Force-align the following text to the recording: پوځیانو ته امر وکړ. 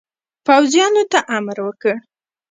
پوځیانو 0.45 1.03
ته 1.11 1.19
امر 1.37 1.57
وکړ. 1.65 1.93